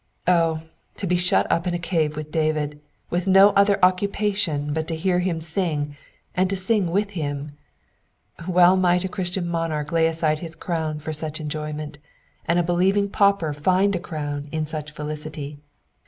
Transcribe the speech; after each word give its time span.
Oh, 0.25 0.63
to 0.97 1.05
be 1.05 1.15
shut 1.15 1.45
up 1.51 1.67
in 1.67 1.75
a 1.75 1.77
cave 1.77 2.15
with 2.15 2.31
David, 2.31 2.81
with 3.11 3.27
no 3.27 3.51
other 3.51 3.77
occupation 3.85 4.73
but 4.73 4.87
to 4.87 4.95
hear 4.95 5.19
him 5.19 5.39
sing, 5.39 5.95
and 6.33 6.49
to 6.49 6.55
sing 6.55 6.89
with 6.89 7.11
him! 7.11 7.51
Well 8.47 8.75
might 8.75 9.05
a 9.05 9.07
Christian 9.07 9.45
monarch 9.47 9.91
lay 9.91 10.07
aside 10.07 10.39
his 10.39 10.55
crown 10.55 10.97
for 10.97 11.13
such 11.13 11.39
enjoyment, 11.39 11.99
and 12.47 12.57
a 12.57 12.63
believing 12.63 13.09
pauper 13.11 13.53
find 13.53 13.95
a 13.95 13.99
crown 13.99 14.49
in 14.51 14.65
such 14.65 14.89
felicity. 14.89 15.59